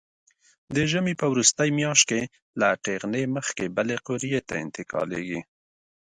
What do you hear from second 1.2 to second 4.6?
په وروستۍ میاشت کې له ټېغنې مخکې بلې قوریې ته